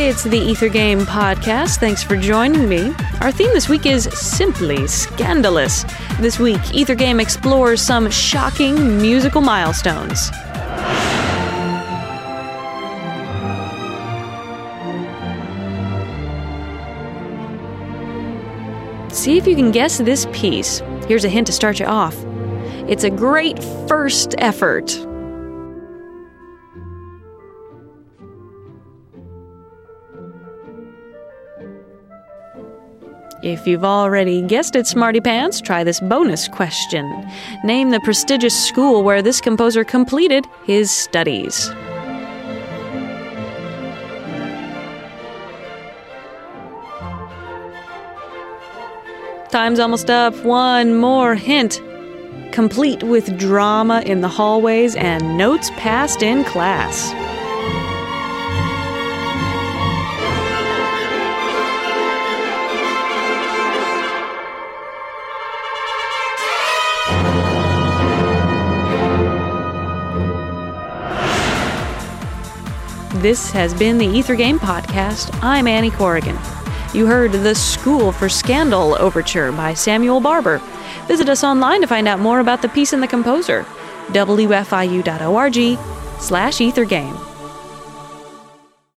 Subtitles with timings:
[0.00, 1.78] It's the Ether Game Podcast.
[1.78, 2.94] Thanks for joining me.
[3.20, 5.84] Our theme this week is simply scandalous.
[6.20, 10.30] This week, Ether Game explores some shocking musical milestones.
[19.12, 20.80] See if you can guess this piece.
[21.08, 22.14] Here's a hint to start you off.
[22.86, 25.07] It's a great first effort.
[33.42, 37.30] If you've already guessed it, Smarty Pants, try this bonus question.
[37.62, 41.70] Name the prestigious school where this composer completed his studies.
[49.50, 50.34] Time's almost up.
[50.44, 51.80] One more hint.
[52.52, 57.27] Complete with drama in the hallways and notes passed in class.
[73.14, 75.36] This has been the Ether Game Podcast.
[75.42, 76.38] I'm Annie Corrigan.
[76.92, 80.58] You heard The School for Scandal Overture by Samuel Barber.
[81.06, 83.64] Visit us online to find out more about the piece and the composer.
[84.08, 85.78] wfiu.org
[86.20, 87.27] slash ethergame.